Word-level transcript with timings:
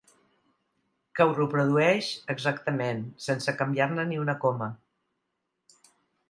Que 1.19 1.27
ho 1.27 1.35
reprodueix 1.39 2.09
exactament, 2.35 3.03
sense 3.27 3.55
canviar-ne 3.61 4.07
ni 4.13 4.19
una 4.23 4.37
coma. 4.47 4.71